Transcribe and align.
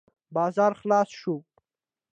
بازار 0.31 0.73
خلاص 0.81 1.09
شو. 1.19 1.35